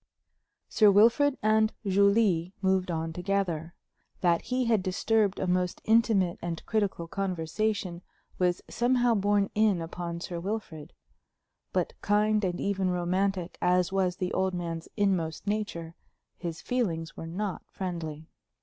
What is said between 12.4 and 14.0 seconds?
and even romantic as